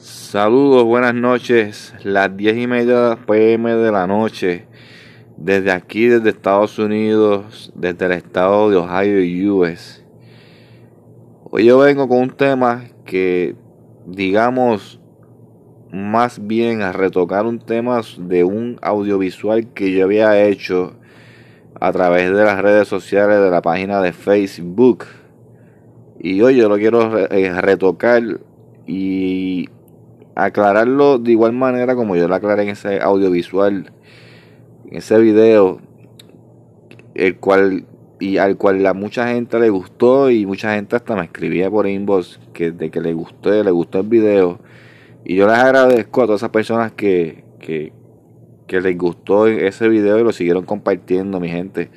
Saludos, 0.00 0.84
buenas 0.84 1.12
noches. 1.12 1.92
Las 2.04 2.36
10 2.36 2.56
y 2.56 2.66
media 2.68 3.18
pm 3.26 3.74
de 3.74 3.90
la 3.90 4.06
noche. 4.06 4.66
Desde 5.36 5.72
aquí, 5.72 6.06
desde 6.06 6.30
Estados 6.30 6.78
Unidos, 6.78 7.72
desde 7.74 8.06
el 8.06 8.12
estado 8.12 8.70
de 8.70 8.76
Ohio, 8.76 9.56
US. 9.56 10.04
Hoy 11.50 11.64
yo 11.64 11.78
vengo 11.78 12.06
con 12.06 12.18
un 12.18 12.30
tema 12.30 12.84
que, 13.04 13.56
digamos, 14.06 15.00
más 15.90 16.46
bien 16.46 16.82
a 16.82 16.92
retocar 16.92 17.44
un 17.44 17.58
tema 17.58 18.00
de 18.18 18.44
un 18.44 18.78
audiovisual 18.80 19.66
que 19.72 19.90
yo 19.90 20.04
había 20.04 20.40
hecho 20.46 20.92
a 21.80 21.90
través 21.90 22.30
de 22.30 22.44
las 22.44 22.62
redes 22.62 22.86
sociales 22.86 23.40
de 23.40 23.50
la 23.50 23.62
página 23.62 24.00
de 24.00 24.12
Facebook. 24.12 25.06
Y 26.20 26.40
hoy 26.40 26.54
yo 26.54 26.68
lo 26.68 26.76
quiero 26.76 27.18
eh, 27.18 27.60
retocar 27.60 28.22
y 28.86 29.68
aclararlo 30.38 31.18
de 31.18 31.32
igual 31.32 31.52
manera 31.52 31.96
como 31.96 32.14
yo 32.14 32.28
lo 32.28 32.34
aclaré 32.36 32.62
en 32.62 32.68
ese 32.70 33.00
audiovisual, 33.00 33.92
en 34.86 34.96
ese 34.96 35.18
video, 35.18 35.80
el 37.14 37.38
cual 37.38 37.86
y 38.20 38.38
al 38.38 38.56
cual 38.56 38.84
a 38.86 38.94
mucha 38.94 39.28
gente 39.28 39.58
le 39.58 39.68
gustó 39.68 40.30
y 40.30 40.46
mucha 40.46 40.74
gente 40.74 40.94
hasta 40.94 41.16
me 41.16 41.24
escribía 41.24 41.70
por 41.70 41.88
inbox 41.88 42.40
que 42.52 42.70
de 42.70 42.90
que 42.90 43.00
le 43.00 43.14
gustó, 43.14 43.50
le 43.50 43.70
gustó 43.70 44.00
el 44.00 44.06
video. 44.06 44.60
Y 45.24 45.34
yo 45.34 45.48
les 45.48 45.56
agradezco 45.56 46.22
a 46.22 46.26
todas 46.26 46.40
esas 46.40 46.50
personas 46.50 46.92
que, 46.92 47.44
que, 47.58 47.92
que 48.68 48.80
les 48.80 48.96
gustó 48.96 49.48
ese 49.48 49.88
video 49.88 50.20
y 50.20 50.24
lo 50.24 50.32
siguieron 50.32 50.64
compartiendo, 50.64 51.40
mi 51.40 51.48
gente. 51.48 51.90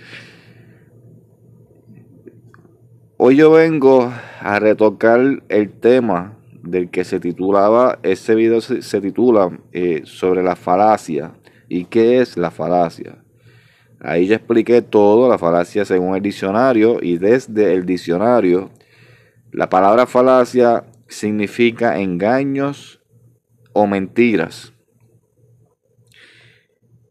Hoy 3.17 3.35
yo 3.35 3.51
vengo 3.51 4.11
a 4.39 4.59
retocar 4.59 5.43
el 5.47 5.69
tema 5.69 6.40
del 6.63 6.89
que 6.89 7.03
se 7.03 7.19
titulaba, 7.19 7.99
ese 8.03 8.35
video 8.35 8.61
se, 8.61 9.01
titula 9.01 9.57
eh, 9.71 10.01
sobre 10.05 10.43
la 10.43 10.55
falacia. 10.55 11.33
¿Y 11.67 11.85
qué 11.85 12.19
es 12.19 12.37
la 12.37 12.51
falacia? 12.51 13.23
Ahí 13.99 14.27
ya 14.27 14.35
expliqué 14.35 14.81
todo, 14.81 15.29
la 15.29 15.37
falacia 15.37 15.85
según 15.85 16.15
el 16.15 16.21
diccionario 16.21 16.97
y 17.01 17.17
desde 17.17 17.73
el 17.73 17.85
diccionario, 17.85 18.71
la 19.51 19.69
palabra 19.69 20.05
falacia 20.05 20.85
significa 21.07 21.99
engaños 21.99 22.99
o 23.73 23.85
mentiras. 23.85 24.73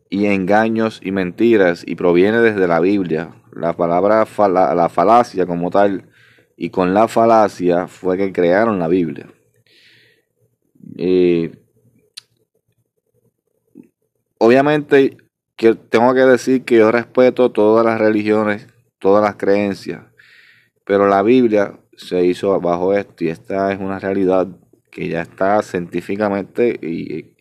Y 0.08 0.26
engaños 0.26 1.00
y 1.02 1.12
mentiras 1.12 1.84
y 1.86 1.94
proviene 1.94 2.40
desde 2.40 2.66
la 2.66 2.80
Biblia. 2.80 3.30
La 3.52 3.74
palabra 3.74 4.26
la 4.48 4.88
falacia 4.88 5.46
como 5.46 5.70
tal 5.70 6.08
y 6.56 6.70
con 6.70 6.92
la 6.92 7.08
falacia 7.08 7.86
fue 7.86 8.18
que 8.18 8.32
crearon 8.32 8.78
la 8.78 8.88
Biblia. 8.88 9.28
Eh, 10.96 11.52
obviamente 14.38 15.16
que 15.56 15.74
tengo 15.74 16.14
que 16.14 16.20
decir 16.20 16.64
que 16.64 16.76
yo 16.76 16.90
respeto 16.90 17.50
todas 17.50 17.84
las 17.84 18.00
religiones, 18.00 18.66
todas 18.98 19.22
las 19.22 19.36
creencias, 19.36 20.04
pero 20.84 21.06
la 21.06 21.22
Biblia 21.22 21.78
se 21.96 22.24
hizo 22.24 22.58
bajo 22.60 22.94
esto 22.94 23.24
y 23.24 23.28
esta 23.28 23.72
es 23.72 23.78
una 23.78 23.98
realidad 23.98 24.48
que 24.90 25.08
ya 25.08 25.22
está 25.22 25.62
científicamente 25.62 26.78
y, 26.82 27.34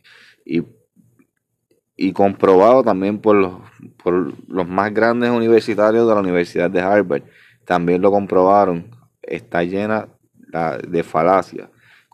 y, 0.45 2.13
comprobado 2.13 2.83
también 2.83 3.19
por 3.19 3.35
los, 3.35 3.53
por 4.01 4.33
los 4.49 4.67
más 4.67 4.93
grandes 4.93 5.29
universitarios 5.29 6.07
de 6.07 6.13
la 6.13 6.19
Universidad 6.19 6.69
de 6.69 6.81
Harvard. 6.81 7.23
También 7.65 8.01
lo 8.01 8.11
comprobaron. 8.11 8.89
Está 9.21 9.63
llena 9.63 10.07
de 10.87 11.03
falacias. 11.03 11.69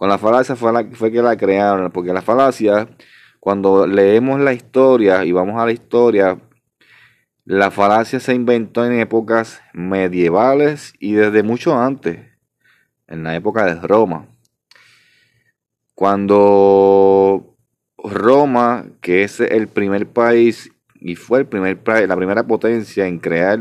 La 0.08 0.18
falacia 0.18 0.56
fue, 0.56 0.72
la, 0.72 0.86
fue 0.94 1.12
que 1.12 1.22
la 1.22 1.38
crearon, 1.38 1.92
porque 1.92 2.14
la 2.14 2.22
falacia, 2.22 2.88
cuando 3.40 3.88
leemos 3.88 4.40
la 4.40 4.54
historia 4.54 5.24
y 5.26 5.32
vamos 5.32 5.62
a 5.62 5.66
la 5.66 5.72
historia, 5.72 6.40
la 7.46 7.70
falacia 7.72 8.20
se 8.20 8.34
inventó 8.34 8.86
en 8.86 9.00
épocas 9.00 9.62
medievales 9.74 10.94
y 11.00 11.14
desde 11.14 11.44
mucho 11.44 11.80
antes, 11.80 12.20
en 13.08 13.24
la 13.24 13.36
época 13.36 13.66
de 13.66 13.76
Roma. 13.88 14.28
Cuando 15.94 17.56
Roma, 17.98 18.86
que 19.02 19.24
es 19.24 19.40
el 19.40 19.68
primer 19.68 20.08
país 20.08 20.72
y 20.96 21.16
fue 21.16 21.40
el 21.40 21.48
primer, 21.48 21.80
la 22.08 22.16
primera 22.16 22.48
potencia 22.48 23.06
en 23.06 23.20
crear 23.20 23.60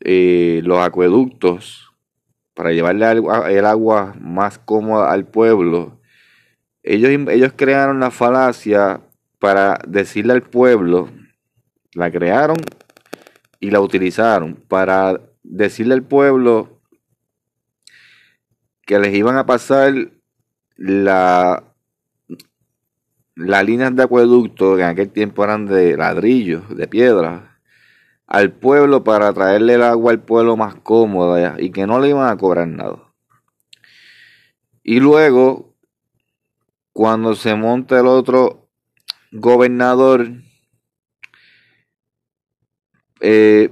eh, 0.00 0.60
los 0.64 0.80
acueductos, 0.80 1.91
para 2.54 2.72
llevarle 2.72 3.06
el 3.10 3.66
agua 3.66 4.14
más 4.20 4.58
cómoda 4.58 5.12
al 5.12 5.26
pueblo, 5.26 6.00
ellos, 6.82 7.10
ellos 7.30 7.52
crearon 7.56 8.00
la 8.00 8.10
falacia 8.10 9.00
para 9.38 9.78
decirle 9.86 10.32
al 10.32 10.42
pueblo, 10.42 11.08
la 11.94 12.10
crearon 12.10 12.56
y 13.60 13.70
la 13.70 13.80
utilizaron 13.80 14.54
para 14.68 15.20
decirle 15.42 15.94
al 15.94 16.02
pueblo 16.02 16.80
que 18.84 18.98
les 18.98 19.14
iban 19.14 19.36
a 19.36 19.46
pasar 19.46 19.94
la, 20.76 21.64
las 23.34 23.64
líneas 23.64 23.94
de 23.94 24.02
acueducto 24.02 24.76
que 24.76 24.82
en 24.82 24.88
aquel 24.88 25.10
tiempo 25.10 25.44
eran 25.44 25.66
de 25.66 25.96
ladrillos, 25.96 26.76
de 26.76 26.88
piedra, 26.88 27.51
al 28.26 28.52
pueblo 28.52 29.04
para 29.04 29.32
traerle 29.32 29.74
el 29.74 29.82
agua 29.82 30.12
al 30.12 30.22
pueblo 30.22 30.56
más 30.56 30.74
cómoda 30.76 31.56
y 31.58 31.70
que 31.70 31.86
no 31.86 32.00
le 32.00 32.10
iban 32.10 32.28
a 32.28 32.36
cobrar 32.36 32.68
nada. 32.68 33.12
Y 34.82 35.00
luego, 35.00 35.74
cuando 36.92 37.34
se 37.34 37.54
monta 37.54 38.00
el 38.00 38.06
otro 38.06 38.68
gobernador, 39.30 40.28
eh, 43.20 43.70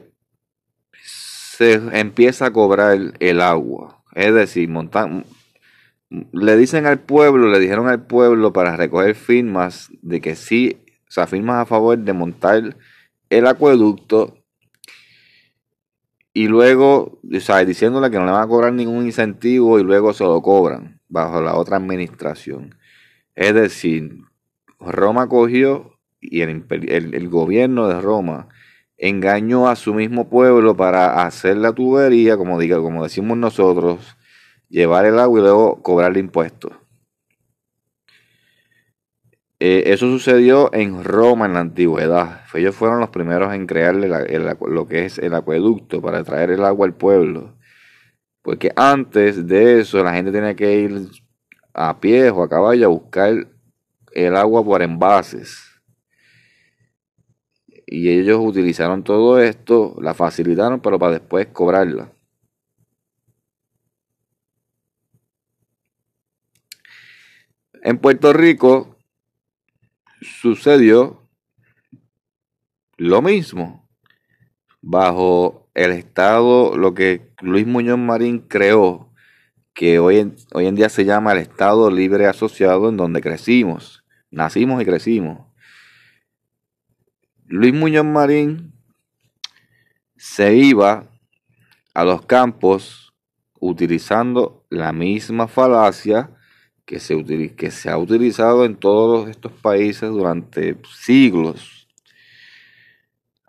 se 1.61 1.75
empieza 1.75 2.47
a 2.47 2.53
cobrar 2.53 2.99
el, 3.19 3.41
agua. 3.41 4.03
Es 4.15 4.32
decir, 4.32 4.69
montan, 4.69 5.25
le 6.09 6.56
dicen 6.56 6.87
al 6.87 7.00
pueblo, 7.00 7.49
le 7.49 7.59
dijeron 7.59 7.88
al 7.88 8.06
pueblo 8.06 8.53
para 8.53 8.77
recoger 8.77 9.15
firmas 9.15 9.91
de 10.03 10.21
que 10.21 10.37
sí, 10.37 10.78
o 11.09 11.11
sea, 11.11 11.27
firmas 11.27 11.62
a 11.62 11.67
favor 11.67 11.99
de 11.99 12.12
montar 12.12 12.77
el 13.28 13.47
acueducto 13.47 14.40
y 16.33 16.47
luego, 16.47 17.21
o 17.35 17.41
sea, 17.41 17.65
diciéndole 17.65 18.11
que 18.11 18.19
no 18.19 18.27
le 18.27 18.33
van 18.33 18.43
a 18.43 18.49
cobrar 18.49 18.73
ningún 18.73 19.07
incentivo 19.07 19.79
y 19.79 19.83
luego 19.83 20.13
se 20.13 20.25
lo 20.25 20.41
cobran 20.43 21.01
bajo 21.09 21.41
la 21.41 21.57
otra 21.57 21.77
administración. 21.77 22.77
Es 23.35 23.55
decir, 23.55 24.23
Roma 24.79 25.29
cogió 25.29 25.99
y 26.21 26.43
el, 26.43 26.65
el, 26.71 27.29
gobierno 27.29 27.89
de 27.89 28.01
Roma 28.01 28.49
engañó 28.97 29.69
a 29.69 29.77
su 29.77 29.95
mismo 29.95 30.29
pueblo 30.29 30.77
para 30.77 31.25
hacer 31.25 31.57
la 31.57 31.73
tubería, 31.73 32.37
como, 32.37 32.59
diga, 32.59 32.79
como 32.79 33.03
decimos 33.03 33.37
nosotros, 33.39 34.17
llevar 34.69 35.07
el 35.07 35.19
agua 35.19 35.41
y 35.41 35.43
luego 35.43 35.83
cobrarle 35.83 36.21
impuestos. 36.21 36.73
Eh, 39.62 39.93
eso 39.93 40.06
sucedió 40.06 40.72
en 40.72 41.04
Roma 41.04 41.44
en 41.44 41.53
la 41.53 41.60
antigüedad. 41.60 42.41
Ellos 42.54 42.75
fueron 42.75 42.98
los 42.98 43.10
primeros 43.10 43.53
en 43.53 43.66
crearle 43.66 44.09
lo 44.09 44.88
que 44.88 45.04
es 45.04 45.19
el 45.19 45.34
acueducto 45.34 46.00
para 46.00 46.25
traer 46.25 46.50
el 46.50 46.65
agua 46.65 46.87
al 46.87 46.94
pueblo. 46.94 47.59
Porque 48.41 48.72
antes 48.75 49.47
de 49.47 49.81
eso 49.81 50.03
la 50.03 50.15
gente 50.15 50.32
tenía 50.32 50.56
que 50.56 50.81
ir 50.81 51.09
a 51.75 52.00
pie 52.00 52.31
o 52.31 52.43
a 52.43 52.49
caballo 52.49 52.87
a 52.87 52.88
buscar 52.88 53.49
el 54.12 54.37
agua 54.37 54.65
por 54.65 54.81
envases. 54.81 55.66
Y 57.87 58.09
ellos 58.09 58.38
utilizaron 58.41 59.04
todo 59.04 59.41
esto, 59.41 59.94
la 60.00 60.15
facilitaron, 60.15 60.81
pero 60.81 60.99
para 60.99 61.12
después 61.12 61.49
cobrarla. 61.49 62.12
En 67.82 67.99
Puerto 67.99 68.32
Rico 68.32 68.96
sucedió 70.20 71.28
lo 72.96 73.22
mismo 73.22 73.88
bajo 74.82 75.69
el 75.75 75.93
estado, 75.93 76.76
lo 76.76 76.94
que 76.94 77.32
Luis 77.40 77.67
Muñoz 77.67 77.99
Marín 77.99 78.40
creó, 78.40 79.12
que 79.72 79.99
hoy 79.99 80.19
en, 80.19 80.37
hoy 80.52 80.67
en 80.67 80.75
día 80.75 80.88
se 80.88 81.05
llama 81.05 81.32
el 81.32 81.38
Estado 81.38 81.90
Libre 81.90 82.26
Asociado, 82.26 82.88
en 82.88 82.96
donde 82.96 83.20
crecimos, 83.20 84.05
nacimos 84.31 84.82
y 84.82 84.84
crecimos. 84.84 85.46
Luis 87.46 87.73
Muñoz 87.73 88.05
Marín 88.05 88.73
se 90.16 90.55
iba 90.55 91.08
a 91.94 92.05
los 92.05 92.26
campos 92.26 93.12
utilizando 93.58 94.66
la 94.70 94.93
misma 94.93 95.49
falacia 95.49 96.31
que 96.90 96.98
se, 96.98 97.54
que 97.54 97.70
se 97.70 97.88
ha 97.88 97.96
utilizado 97.96 98.64
en 98.64 98.75
todos 98.75 99.28
estos 99.28 99.52
países 99.52 100.10
durante 100.10 100.76
siglos 100.92 101.87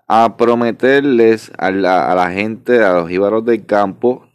a 0.08 0.38
prometerles 0.38 1.52
a 1.58 1.72
la, 1.72 2.12
a 2.12 2.14
la 2.14 2.30
gente, 2.30 2.84
a 2.84 2.94
los 2.94 3.10
íbaros 3.10 3.44
del 3.44 3.66
campo, 3.66 4.30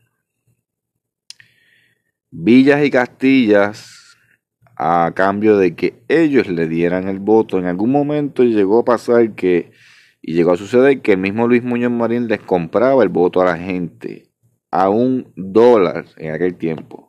villas 2.33 2.85
y 2.85 2.91
castillas 2.91 4.17
a 4.75 5.13
cambio 5.15 5.57
de 5.57 5.77
que 5.77 6.03
ellos 6.09 6.49
le 6.49 6.67
dieran 6.67 7.07
el 7.07 7.21
voto. 7.21 7.61
En 7.61 7.67
algún 7.67 7.93
momento 7.93 8.43
llegó 8.43 8.81
a 8.81 8.85
pasar 8.85 9.37
que, 9.37 9.71
y 10.21 10.35
llegó 10.35 10.51
a 10.51 10.57
suceder 10.57 11.01
que 11.01 11.13
el 11.13 11.19
mismo 11.19 11.47
Luis 11.47 11.63
Muñoz 11.63 11.93
Marín 11.93 12.27
les 12.27 12.41
compraba 12.41 13.05
el 13.05 13.09
voto 13.09 13.41
a 13.41 13.45
la 13.45 13.57
gente 13.57 14.33
a 14.73 14.89
un 14.89 15.33
dólar 15.37 16.07
en 16.17 16.33
aquel 16.35 16.57
tiempo. 16.57 17.06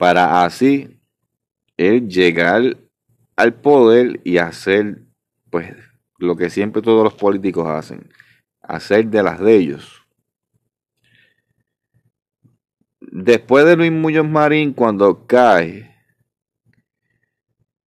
Para 0.00 0.46
así 0.46 0.98
él 1.76 2.08
llegar 2.08 2.78
al 3.36 3.52
poder 3.52 4.22
y 4.24 4.38
hacer 4.38 5.02
pues 5.50 5.76
lo 6.16 6.36
que 6.36 6.48
siempre 6.48 6.80
todos 6.80 7.04
los 7.04 7.12
políticos 7.12 7.66
hacen, 7.66 8.08
hacer 8.62 9.08
de 9.08 9.22
las 9.22 9.38
de 9.40 9.56
ellos. 9.56 10.06
Después 12.98 13.66
de 13.66 13.76
Luis 13.76 13.92
Muñoz 13.92 14.26
Marín, 14.26 14.72
cuando 14.72 15.26
cae, 15.26 15.94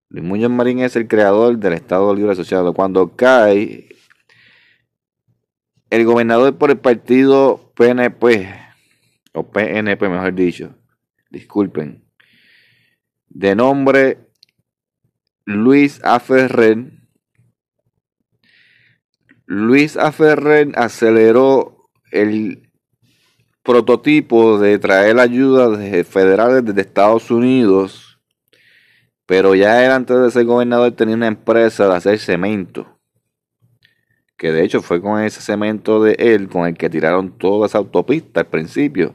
Luis 0.08 0.24
Muñoz 0.24 0.52
Marín 0.52 0.78
es 0.78 0.94
el 0.94 1.08
creador 1.08 1.58
del 1.58 1.72
Estado 1.72 2.14
Libre 2.14 2.30
Asociado. 2.30 2.74
Cuando 2.74 3.16
cae, 3.16 3.88
el 5.90 6.04
gobernador 6.04 6.58
por 6.58 6.70
el 6.70 6.78
partido 6.78 7.72
PNP, 7.74 8.54
o 9.32 9.50
PNP 9.50 10.08
mejor 10.08 10.32
dicho, 10.32 10.76
disculpen, 11.28 12.03
de 13.34 13.56
nombre 13.56 14.18
Luis 15.44 16.00
Aferrer, 16.04 16.92
Luis 19.44 19.96
Aferrer 19.96 20.72
aceleró 20.76 21.90
el 22.10 22.70
prototipo 23.62 24.58
de 24.58 24.78
traer 24.78 25.18
ayuda 25.18 25.68
de 25.68 26.04
federales 26.04 26.64
desde 26.64 26.80
Estados 26.80 27.30
Unidos, 27.30 28.20
pero 29.26 29.54
ya 29.54 29.84
él 29.84 29.90
antes 29.90 30.16
de 30.16 30.30
ser 30.30 30.44
gobernador 30.44 30.92
tenía 30.92 31.16
una 31.16 31.26
empresa 31.26 31.88
de 31.88 31.96
hacer 31.96 32.18
cemento, 32.20 33.00
que 34.36 34.52
de 34.52 34.64
hecho 34.64 34.80
fue 34.80 35.02
con 35.02 35.20
ese 35.20 35.40
cemento 35.40 36.02
de 36.02 36.12
él 36.18 36.48
con 36.48 36.66
el 36.66 36.76
que 36.76 36.88
tiraron 36.88 37.36
toda 37.36 37.66
esa 37.66 37.78
autopista 37.78 38.40
al 38.40 38.46
principio. 38.46 39.14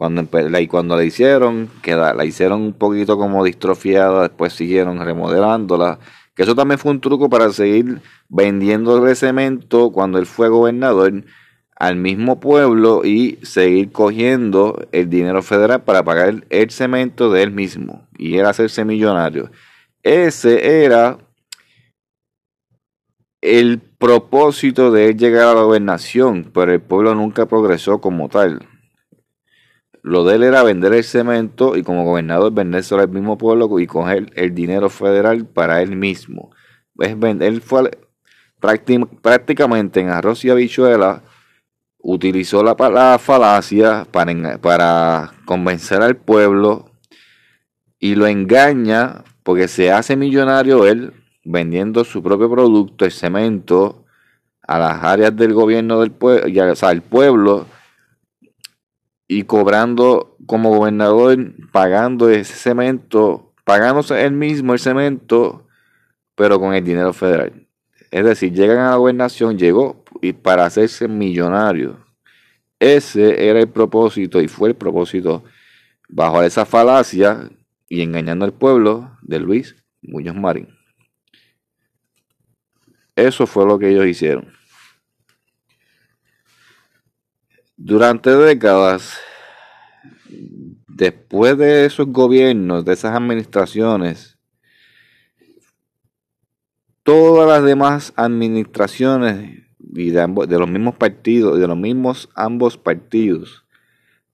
Cuando, 0.00 0.26
y 0.58 0.66
cuando 0.66 0.96
la 0.96 1.04
hicieron, 1.04 1.68
que 1.82 1.94
la 1.94 2.24
hicieron 2.24 2.62
un 2.62 2.72
poquito 2.72 3.18
como 3.18 3.44
distrofiada, 3.44 4.22
después 4.22 4.54
siguieron 4.54 4.98
remodelándola 4.98 5.98
que 6.34 6.44
eso 6.44 6.54
también 6.54 6.78
fue 6.78 6.92
un 6.92 7.02
truco 7.02 7.28
para 7.28 7.52
seguir 7.52 8.00
vendiendo 8.30 9.06
el 9.06 9.14
cemento 9.14 9.92
cuando 9.92 10.18
él 10.18 10.24
fue 10.24 10.48
gobernador 10.48 11.24
al 11.76 11.96
mismo 11.96 12.40
pueblo 12.40 13.02
y 13.04 13.38
seguir 13.42 13.92
cogiendo 13.92 14.88
el 14.92 15.10
dinero 15.10 15.42
federal 15.42 15.82
para 15.82 16.02
pagar 16.02 16.44
el, 16.48 16.70
cemento 16.70 17.30
de 17.30 17.42
él 17.42 17.50
mismo 17.50 18.08
y 18.16 18.38
era 18.38 18.48
hacerse 18.48 18.86
millonario. 18.86 19.50
Ese 20.02 20.82
era 20.82 21.18
el 23.42 23.80
propósito 23.98 24.92
de 24.92 25.10
él 25.10 25.18
llegar 25.18 25.48
a 25.48 25.54
la 25.56 25.62
gobernación, 25.64 26.50
pero 26.54 26.72
el 26.72 26.80
pueblo 26.80 27.14
nunca 27.14 27.44
progresó 27.44 28.00
como 28.00 28.30
tal. 28.30 28.66
Lo 30.02 30.24
de 30.24 30.36
él 30.36 30.42
era 30.42 30.62
vender 30.62 30.92
el 30.92 31.04
cemento 31.04 31.76
y 31.76 31.82
como 31.82 32.04
gobernador 32.04 32.52
vendérselo 32.52 33.02
al 33.02 33.08
mismo 33.08 33.36
pueblo 33.36 33.78
y 33.78 33.86
coger 33.86 34.30
el 34.34 34.54
dinero 34.54 34.88
federal 34.88 35.44
para 35.44 35.82
él 35.82 35.96
mismo. 35.96 36.50
Es 36.98 37.16
él 37.22 37.60
fue 37.60 37.90
prácticamente 38.60 40.00
en 40.00 40.08
arroz 40.08 40.44
y 40.44 40.50
habichuela 40.50 41.22
utilizó 41.98 42.62
la, 42.62 42.76
la 42.90 43.18
falacia 43.18 44.06
para, 44.10 44.58
para 44.58 45.32
convencer 45.44 46.02
al 46.02 46.16
pueblo 46.16 46.90
y 47.98 48.14
lo 48.14 48.26
engaña 48.26 49.24
porque 49.42 49.68
se 49.68 49.92
hace 49.92 50.16
millonario 50.16 50.86
él 50.86 51.12
vendiendo 51.44 52.04
su 52.04 52.22
propio 52.22 52.50
producto, 52.50 53.04
el 53.04 53.12
cemento, 53.12 54.04
a 54.62 54.78
las 54.78 55.02
áreas 55.02 55.34
del 55.34 55.52
gobierno 55.52 56.00
del 56.00 56.12
pueblo, 56.12 56.72
o 56.72 56.76
sea, 56.76 56.90
al 56.90 57.02
pueblo 57.02 57.66
y 59.32 59.44
cobrando 59.44 60.36
como 60.44 60.76
gobernador, 60.76 61.38
pagando 61.70 62.30
ese 62.30 62.52
cemento, 62.54 63.52
pagándose 63.62 64.24
él 64.24 64.32
mismo 64.32 64.72
el 64.72 64.80
cemento, 64.80 65.68
pero 66.34 66.58
con 66.58 66.74
el 66.74 66.82
dinero 66.82 67.12
federal. 67.12 67.68
Es 68.10 68.24
decir, 68.24 68.52
llegan 68.52 68.78
a 68.78 68.90
la 68.90 68.96
gobernación, 68.96 69.56
llegó 69.56 70.02
y 70.20 70.32
para 70.32 70.64
hacerse 70.64 71.06
millonario. 71.06 72.04
Ese 72.80 73.48
era 73.48 73.60
el 73.60 73.68
propósito 73.68 74.40
y 74.40 74.48
fue 74.48 74.70
el 74.70 74.74
propósito 74.74 75.44
bajo 76.08 76.42
esa 76.42 76.66
falacia 76.66 77.48
y 77.88 78.02
engañando 78.02 78.44
al 78.44 78.52
pueblo 78.52 79.16
de 79.22 79.38
Luis 79.38 79.76
Muñoz 80.02 80.34
Marín. 80.34 80.76
Eso 83.14 83.46
fue 83.46 83.64
lo 83.64 83.78
que 83.78 83.90
ellos 83.90 84.06
hicieron. 84.06 84.59
Durante 87.82 88.28
décadas, 88.36 89.18
después 90.86 91.56
de 91.56 91.86
esos 91.86 92.08
gobiernos, 92.08 92.84
de 92.84 92.92
esas 92.92 93.16
administraciones, 93.16 94.36
todas 97.02 97.48
las 97.48 97.64
demás 97.64 98.12
administraciones 98.16 99.66
y 99.78 100.10
de, 100.10 100.46
de 100.46 100.58
los 100.58 100.70
mismos 100.70 100.96
partidos, 100.96 101.58
de 101.58 101.66
los 101.66 101.78
mismos 101.78 102.28
ambos 102.34 102.76
partidos, 102.76 103.64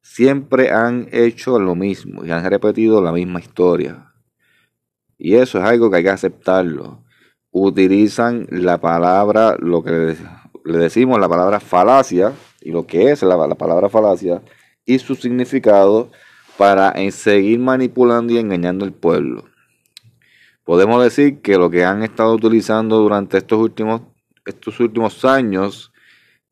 siempre 0.03 0.73
han 0.73 1.07
hecho 1.13 1.61
lo 1.61 1.77
mismo 1.77 2.25
y 2.25 2.33
han 2.33 2.45
repetido 2.51 3.01
la 3.01 3.13
misma 3.13 3.39
historia. 3.39 4.13
Y 5.19 5.37
eso 5.37 5.59
es 5.59 5.65
algo 5.65 5.89
que 5.89 5.99
hay 5.99 6.03
que 6.03 6.11
aceptarlo. 6.11 7.05
Utilizan 7.53 8.49
la 8.51 8.81
palabra, 8.81 9.57
lo 9.61 9.85
que 9.85 10.17
le 10.65 10.79
decimos, 10.79 11.21
la 11.21 11.29
palabra 11.29 11.61
falacia, 11.61 12.33
y 12.67 12.73
lo 12.73 12.85
que 12.85 13.13
es 13.13 13.23
la, 13.23 13.55
palabra 13.55 13.89
falacia 13.89 14.43
y 14.85 14.99
su 14.99 15.15
significado 15.15 16.11
para 16.57 16.95
seguir 17.13 17.61
manipulando 17.61 18.33
y 18.33 18.39
engañando 18.39 18.85
al 18.85 18.93
pueblo. 18.93 19.45
Podemos 20.65 21.01
decir 21.01 21.43
que 21.43 21.59
lo 21.59 21.71
que 21.71 21.85
han 21.85 22.03
estado 22.03 22.35
utilizando 22.35 22.99
durante 22.99 23.39
estos 23.39 23.61
últimos, 23.61 24.03
estos 24.45 24.81
últimos 24.81 25.25
años 25.25 25.93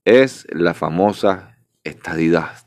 es 0.05 0.47
la 0.53 0.73
famosa 0.73 1.59
estadidad. 1.83 2.65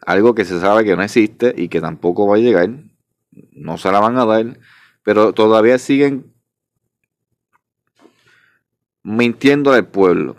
Algo 0.00 0.34
que 0.34 0.46
se 0.46 0.58
sabe 0.58 0.84
que 0.84 0.96
no 0.96 1.02
existe 1.02 1.52
y 1.54 1.68
que 1.68 1.82
tampoco 1.82 2.26
va 2.26 2.36
a 2.36 2.38
llegar. 2.38 2.70
No 3.52 3.76
se 3.76 3.92
la 3.92 4.00
van 4.00 4.16
a 4.16 4.24
dar. 4.24 4.58
Pero 5.02 5.34
todavía 5.34 5.76
siguen 5.76 6.32
mintiendo 9.02 9.74
al 9.74 9.86
pueblo 9.86 10.36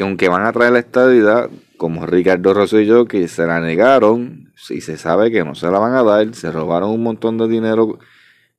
que 0.00 0.04
aunque 0.04 0.30
van 0.30 0.46
a 0.46 0.52
traer 0.52 0.72
la 0.72 0.78
estadidad, 0.78 1.50
como 1.76 2.06
Ricardo 2.06 2.54
Rosselló, 2.54 3.04
que 3.04 3.28
se 3.28 3.46
la 3.46 3.60
negaron, 3.60 4.50
y 4.70 4.80
se 4.80 4.96
sabe 4.96 5.30
que 5.30 5.44
no 5.44 5.54
se 5.54 5.70
la 5.70 5.78
van 5.78 5.92
a 5.92 6.02
dar, 6.02 6.34
se 6.34 6.50
robaron 6.50 6.88
un 6.88 7.02
montón 7.02 7.36
de 7.36 7.46
dinero. 7.46 7.98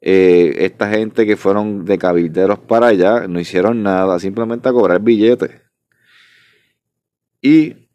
Eh, 0.01 0.53
esta 0.59 0.91
gente 0.91 1.25
que 1.25 1.37
fueron 1.37 1.83
de 1.83 1.97
cabilderos 1.97 2.59
para 2.59 2.89
allá 2.89 3.27
no 3.27 3.39
hicieron 3.39 3.81
nada, 3.81 4.19
simplemente 4.19 4.69
a 4.69 4.71
cobrar 4.71 5.01
billetes. 5.01 5.49
Y 7.41 7.87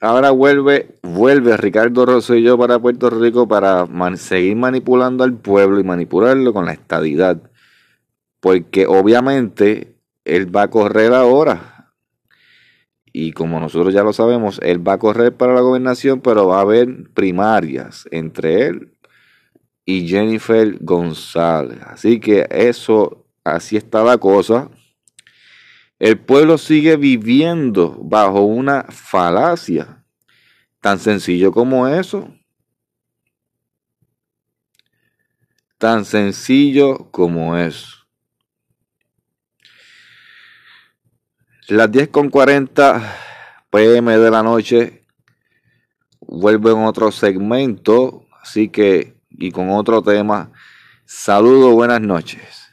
ahora 0.00 0.30
vuelve, 0.30 1.00
vuelve 1.02 1.56
Ricardo 1.56 2.06
Rosselló 2.06 2.56
para 2.56 2.78
Puerto 2.78 3.10
Rico 3.10 3.48
para 3.48 3.88
seguir 4.14 4.54
manipulando 4.54 5.24
al 5.24 5.34
pueblo 5.34 5.80
y 5.80 5.82
manipularlo 5.82 6.52
con 6.52 6.66
la 6.66 6.74
estadidad. 6.74 7.42
Porque 8.38 8.86
obviamente 8.86 9.96
él 10.24 10.54
va 10.54 10.62
a 10.62 10.70
correr 10.70 11.12
ahora 11.12 11.77
y 13.12 13.32
como 13.32 13.60
nosotros 13.60 13.94
ya 13.94 14.02
lo 14.02 14.12
sabemos, 14.12 14.60
él 14.62 14.86
va 14.86 14.94
a 14.94 14.98
correr 14.98 15.36
para 15.36 15.54
la 15.54 15.60
gobernación, 15.60 16.20
pero 16.20 16.46
va 16.46 16.58
a 16.58 16.62
haber 16.62 17.10
primarias 17.14 18.08
entre 18.10 18.66
él 18.66 18.92
y 19.84 20.06
Jennifer 20.06 20.76
González. 20.82 21.78
Así 21.82 22.20
que 22.20 22.46
eso, 22.50 23.24
así 23.42 23.78
está 23.78 24.04
la 24.04 24.18
cosa. 24.18 24.70
El 25.98 26.18
pueblo 26.18 26.58
sigue 26.58 26.98
viviendo 26.98 27.96
bajo 28.02 28.42
una 28.42 28.84
falacia. 28.90 30.04
Tan 30.82 30.98
sencillo 30.98 31.52
como 31.52 31.88
eso. 31.88 32.28
Tan 35.78 36.04
sencillo 36.04 37.10
como 37.10 37.56
eso. 37.56 37.97
Las 41.68 41.90
10.40 41.90 43.02
pm 43.68 44.16
de 44.16 44.30
la 44.30 44.42
noche 44.42 45.04
vuelve 46.18 46.70
en 46.70 46.78
otro 46.78 47.12
segmento, 47.12 48.24
así 48.40 48.70
que 48.70 49.18
y 49.28 49.50
con 49.50 49.68
otro 49.68 50.00
tema. 50.00 50.50
Saludos, 51.04 51.74
buenas 51.74 52.00
noches. 52.00 52.67